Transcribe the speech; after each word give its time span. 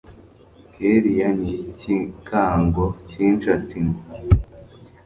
kellia 0.73 1.29
nicyikango 1.39 2.85
cyinshi 3.09 3.45
ati 3.57 3.77
ngo!! 3.87 4.01